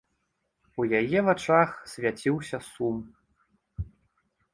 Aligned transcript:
У 0.83 0.85
яе 0.99 1.19
вачах 1.27 1.69
свяціўся 1.91 2.57
сум. 2.69 2.97